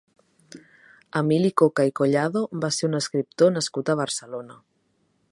[1.19, 4.57] Emili Coca i Collado va ser un escriptor nascut a Barcelona.